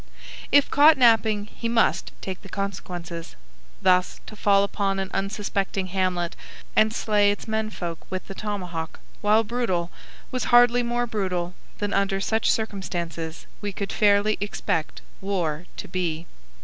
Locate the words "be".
15.87-16.25